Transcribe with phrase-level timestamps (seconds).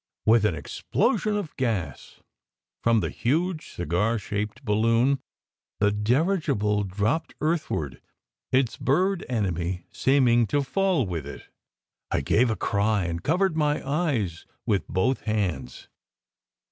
[0.25, 2.21] With an explosion of gas
[2.81, 5.19] from the huge cigar shaped balloon,
[5.79, 8.01] the dirigible dropped earthward,
[8.51, 11.43] its bird enemy seeming to fall with it.
[12.09, 15.87] I gave a cry and covered my eyes with both hands.